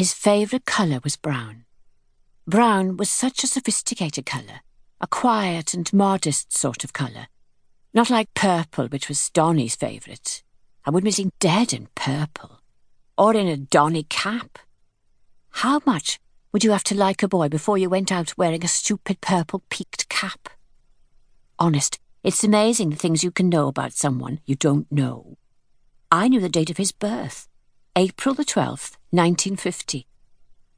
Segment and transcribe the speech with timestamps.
[0.00, 1.66] His favourite colour was brown.
[2.46, 4.62] Brown was such a sophisticated colour,
[4.98, 7.26] a quiet and modest sort of colour.
[7.92, 10.42] Not like purple, which was Donny's favourite.
[10.86, 12.62] I would be seen dead in purple.
[13.18, 14.60] Or in a Donny cap.
[15.50, 16.18] How much
[16.50, 19.64] would you have to like a boy before you went out wearing a stupid purple
[19.68, 20.48] peaked cap?
[21.58, 25.36] Honest, it's amazing the things you can know about someone you don't know.
[26.10, 27.48] I knew the date of his birth,
[27.94, 30.06] April the 12th, 1950.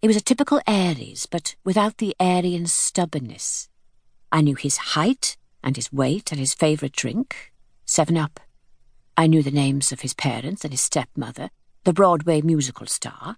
[0.00, 3.68] He was a typical Aries, but without the Aryan stubbornness.
[4.32, 7.52] I knew his height and his weight and his favourite drink,
[7.84, 8.40] Seven Up.
[9.18, 11.50] I knew the names of his parents and his stepmother,
[11.84, 13.36] the Broadway musical star.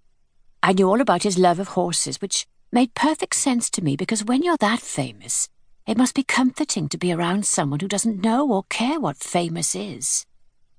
[0.62, 4.24] I knew all about his love of horses, which made perfect sense to me because
[4.24, 5.48] when you're that famous,
[5.88, 9.74] it must be comforting to be around someone who doesn't know or care what famous
[9.74, 10.24] is.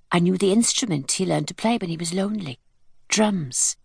[0.10, 2.60] I knew the instrument he learned to play when he was lonely
[3.10, 3.76] drums.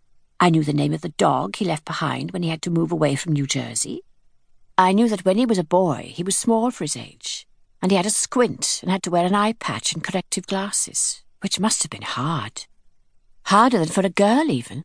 [0.43, 2.91] I knew the name of the dog he left behind when he had to move
[2.91, 4.03] away from New Jersey.
[4.79, 7.47] I knew that when he was a boy, he was small for his age,
[7.83, 11.23] and he had a squint and had to wear an eye patch and corrective glasses,
[11.43, 12.65] which must have been hard.
[13.45, 14.83] Harder than for a girl, even.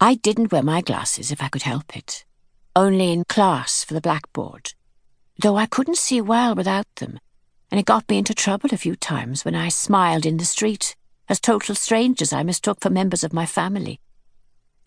[0.00, 2.24] I didn't wear my glasses if I could help it,
[2.76, 4.74] only in class for the blackboard,
[5.36, 7.18] though I couldn't see well without them,
[7.72, 10.94] and it got me into trouble a few times when I smiled in the street,
[11.28, 13.98] as total strangers I mistook for members of my family.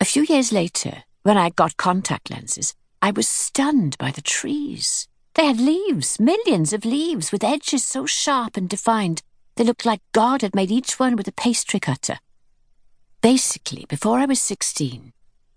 [0.04, 5.08] A few years later, when I got contact lenses, I was stunned by the trees.
[5.32, 9.22] They had leaves, millions of leaves, with edges so sharp and defined
[9.56, 12.18] they looked like God had made each one with a pastry cutter.
[13.22, 15.14] Basically, before I was 16,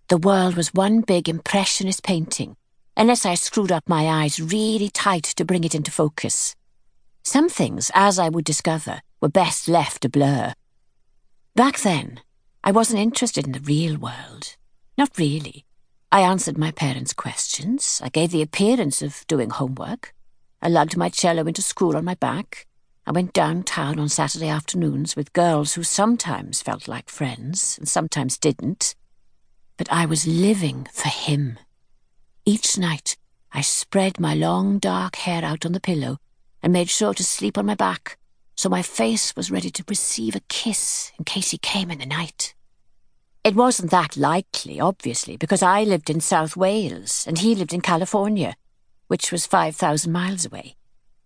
[0.08, 2.56] the world was one big impressionist painting,
[2.96, 6.56] unless I screwed up my eyes really tight to bring it into focus.
[7.22, 10.54] Some things, as I would discover, were best left a blur.
[11.54, 12.22] Back then,
[12.68, 14.58] I wasn't interested in the real world.
[14.98, 15.64] Not really.
[16.12, 18.02] I answered my parents' questions.
[18.04, 20.14] I gave the appearance of doing homework.
[20.62, 22.68] I lugged my cello into school on my back.
[23.06, 28.38] I went downtown on Saturday afternoons with girls who sometimes felt like friends and sometimes
[28.38, 28.96] didn't.
[29.78, 31.60] But I was living for him.
[32.44, 33.16] Each night,
[33.54, 36.18] I spread my long dark hair out on the pillow
[36.62, 38.18] and made sure to sleep on my back
[38.58, 42.06] so my face was ready to receive a kiss in case he came in the
[42.08, 42.56] night.
[43.44, 47.82] It wasn't that likely, obviously, because I lived in South Wales and he lived in
[47.82, 48.56] California,
[49.08, 50.76] which was 5,000 miles away.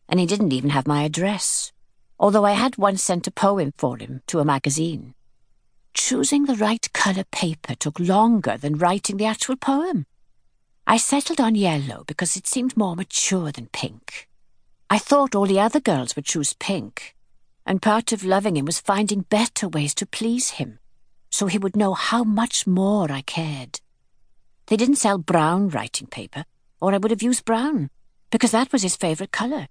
[0.07, 1.71] And he didn't even have my address,
[2.19, 5.15] although I had once sent a poem for him to a magazine.
[5.93, 10.05] Choosing the right colour paper took longer than writing the actual poem.
[10.85, 14.27] I settled on yellow because it seemed more mature than pink.
[14.89, 17.15] I thought all the other girls would choose pink,
[17.65, 20.79] and part of loving him was finding better ways to please him
[21.31, 23.79] so he would know how much more I cared.
[24.67, 26.45] They didn't sell brown writing paper,
[26.79, 27.89] or I would have used brown,
[28.29, 29.67] because that was his favourite colour.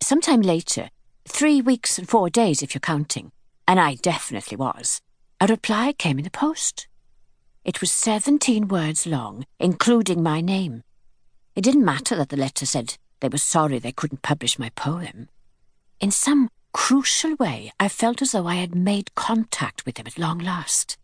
[0.00, 0.90] Sometime later,
[1.26, 3.32] three weeks and four days if you're counting,
[3.66, 5.00] and I definitely was,
[5.40, 6.88] a reply came in the post.
[7.64, 10.82] It was seventeen words long, including my name.
[11.54, 15.28] It didn't matter that the letter said they were sorry they couldn't publish my poem.
[16.00, 20.18] In some crucial way, I felt as though I had made contact with him at
[20.18, 20.96] long last.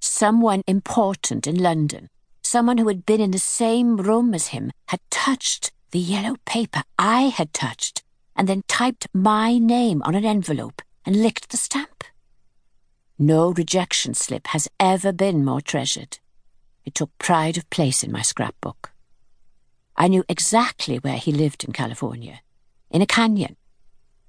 [0.00, 2.08] Someone important in London,
[2.42, 6.82] someone who had been in the same room as him, had touched the yellow paper
[6.98, 8.02] I had touched,
[8.34, 12.04] and then typed my name on an envelope and licked the stamp.
[13.18, 16.18] No rejection slip has ever been more treasured.
[16.84, 18.92] It took pride of place in my scrapbook.
[19.96, 22.40] I knew exactly where he lived in California,
[22.90, 23.56] in a canyon,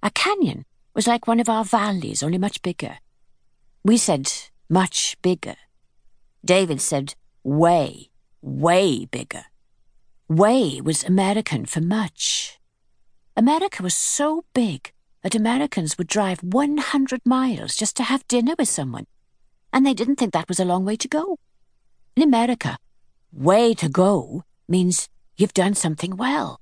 [0.04, 2.98] a canyon was like one of our valleys, only much bigger.
[3.84, 4.32] We said
[4.70, 5.56] much bigger.
[6.44, 8.10] David said way,
[8.42, 9.46] way bigger.
[10.28, 12.60] Way was American for much.
[13.36, 14.92] America was so big
[15.24, 19.08] that Americans would drive 100 miles just to have dinner with someone,
[19.74, 21.38] and they didn't think that was a long way to go.
[22.16, 22.78] In America,
[23.32, 26.60] way to go means you've done something well.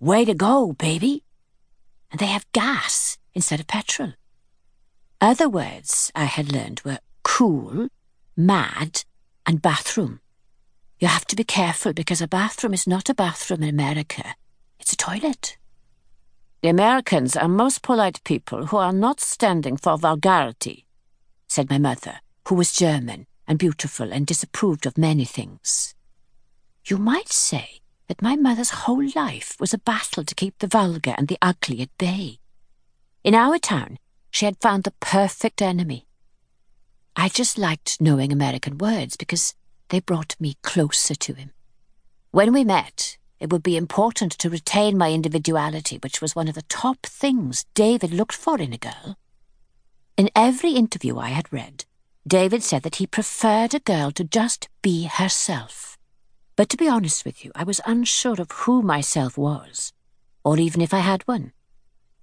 [0.00, 1.24] Way to go, baby
[2.10, 4.12] and they have gas instead of petrol.
[5.20, 7.88] Other words I had learned were cool,
[8.36, 9.04] mad,
[9.46, 10.20] and bathroom.
[11.00, 14.34] You have to be careful because a bathroom is not a bathroom in America.
[14.80, 15.56] It's a toilet.
[16.62, 20.86] The Americans are most polite people who are not standing for vulgarity,
[21.46, 25.94] said my mother, who was German and beautiful and disapproved of many things.
[26.84, 31.14] You might say that my mother's whole life was a battle to keep the vulgar
[31.16, 32.38] and the ugly at bay.
[33.22, 33.98] In our town,
[34.30, 36.06] she had found the perfect enemy.
[37.14, 39.54] I just liked knowing American words because
[39.90, 41.52] they brought me closer to him.
[42.30, 46.54] When we met, it would be important to retain my individuality, which was one of
[46.54, 49.16] the top things David looked for in a girl.
[50.16, 51.84] In every interview I had read,
[52.26, 55.97] David said that he preferred a girl to just be herself.
[56.58, 59.92] But to be honest with you, I was unsure of who myself was,
[60.42, 61.52] or even if I had one,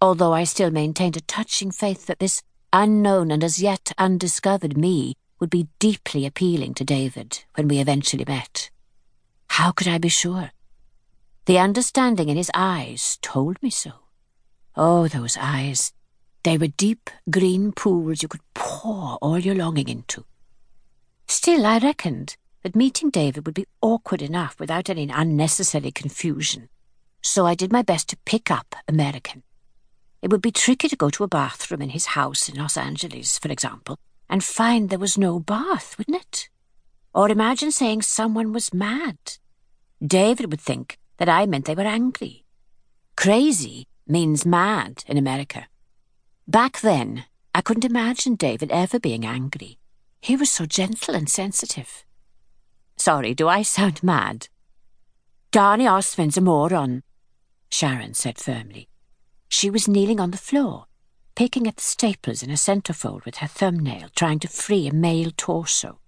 [0.01, 2.43] although I still maintained a touching faith that this
[2.73, 8.25] unknown and as yet undiscovered me would be deeply appealing to David when we eventually
[8.27, 8.71] met.
[9.51, 10.51] How could I be sure?
[11.45, 13.93] The understanding in his eyes told me so.
[14.75, 15.93] Oh, those eyes.
[16.43, 20.25] They were deep green pools you could pour all your longing into.
[21.25, 22.35] Still, I reckoned
[22.65, 26.67] that meeting David would be awkward enough without any unnecessary confusion,
[27.21, 29.43] so I did my best to pick up American.
[30.23, 33.37] It would be tricky to go to a bathroom in his house in Los Angeles,
[33.37, 36.49] for example, and find there was no bath, wouldn't it?
[37.13, 39.19] Or imagine saying someone was mad.
[40.03, 42.45] David would think that I meant they were angry.
[43.15, 45.67] Crazy means mad in America.
[46.47, 49.77] Back then, I couldn't imagine David ever being angry.
[50.19, 52.05] He was so gentle and sensitive.
[52.97, 54.47] Sorry, do I sound mad?
[55.51, 57.03] Donny Osmond's a moron,
[57.69, 58.89] Sharon said firmly.
[59.49, 60.85] She was kneeling on the floor,
[61.35, 65.31] picking at the staples in a centerfold with her thumbnail, trying to free a male
[65.35, 65.99] torso.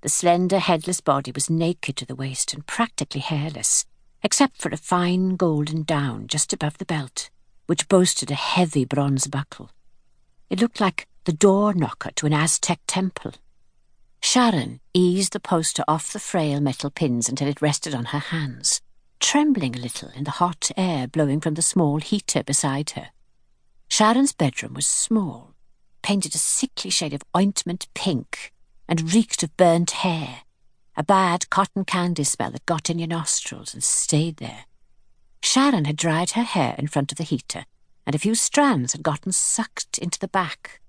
[0.00, 3.86] The slender, headless body was naked to the waist and practically hairless,
[4.22, 7.30] except for a fine golden down just above the belt,
[7.66, 9.70] which boasted a heavy bronze buckle.
[10.50, 13.32] It looked like the door knocker to an Aztec temple.
[14.24, 18.80] Sharon eased the poster off the frail metal pins until it rested on her hands,
[19.20, 23.10] trembling a little in the hot air blowing from the small heater beside her.
[23.86, 25.52] Sharon's bedroom was small,
[26.02, 28.50] painted a sickly shade of ointment pink,
[28.88, 30.38] and reeked of burnt hair
[30.96, 34.64] a bad cotton candy smell that got in your nostrils and stayed there.
[35.42, 37.66] Sharon had dried her hair in front of the heater,
[38.06, 40.80] and a few strands had gotten sucked into the back.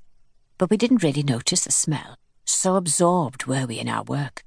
[0.57, 4.44] But we didn't really notice the smell, so absorbed were we in our work.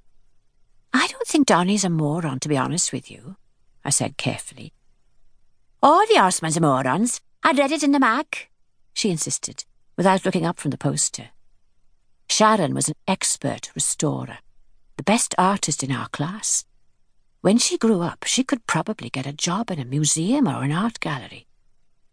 [0.93, 3.37] I don't think Donny's a moron, to be honest with you,
[3.85, 4.73] I said carefully.
[5.83, 7.21] All the Osmonds are morons.
[7.43, 8.49] I read it in the mag,
[8.93, 9.65] she insisted,
[9.97, 11.31] without looking up from the poster.
[12.29, 14.39] Sharon was an expert restorer
[14.99, 16.65] the best artist in our class.
[17.41, 20.73] When she grew up, she could probably get a job in a museum or an
[20.73, 21.47] art gallery.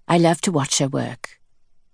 [0.07, 1.41] I loved to watch her work,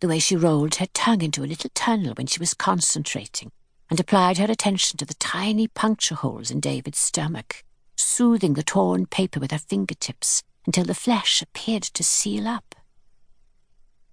[0.02, 3.54] the way she rolled her tongue into a little tunnel when she was concentrating
[3.92, 7.62] and applied her attention to the tiny puncture holes in David's stomach,
[7.98, 12.74] soothing the torn paper with her fingertips until the flesh appeared to seal up.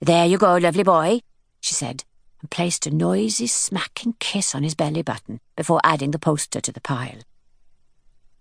[0.00, 1.20] There you go, lovely boy,
[1.60, 2.04] she said,
[2.40, 6.72] and placed a noisy, smacking kiss on his belly button before adding the poster to
[6.72, 7.20] the pile.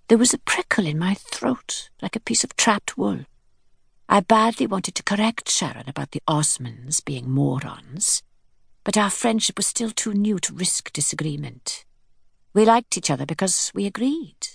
[0.07, 3.25] There was a prickle in my throat, like a piece of trapped wool.
[4.09, 8.23] I badly wanted to correct Sharon about the Osmonds being morons,
[8.87, 11.83] but our friendship was still too new to risk disagreement.
[12.53, 14.47] We liked each other because we agreed.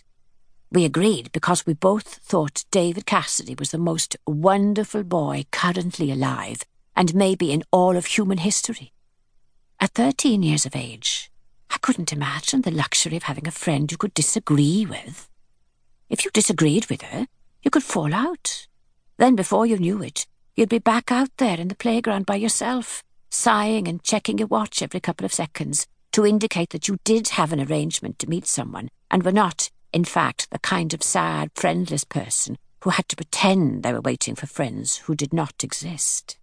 [0.70, 6.62] We agreed because we both thought David Cassidy was the most wonderful boy currently alive
[6.96, 8.94] and maybe in all of human history.
[9.78, 11.30] At thirteen years of age,
[11.68, 15.28] I couldn't imagine the luxury of having a friend you could disagree with.
[16.08, 17.26] If you disagreed with her,
[17.62, 18.66] you could fall out.
[19.18, 23.04] Then, before you knew it, you'd be back out there in the playground by yourself,
[23.32, 27.52] sighing and checking your watch every couple of seconds to indicate that you did have
[27.52, 32.04] an arrangement to meet someone and were not, in fact, the kind of sad, friendless
[32.04, 36.36] person who had to pretend they were waiting for friends who did not exist.